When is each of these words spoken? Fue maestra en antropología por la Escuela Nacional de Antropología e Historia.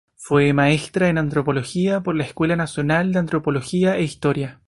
Fue 0.15 0.51
maestra 0.51 1.09
en 1.09 1.19
antropología 1.19 2.01
por 2.01 2.15
la 2.15 2.23
Escuela 2.23 2.55
Nacional 2.55 3.13
de 3.13 3.19
Antropología 3.19 3.97
e 3.97 4.01
Historia. 4.01 4.59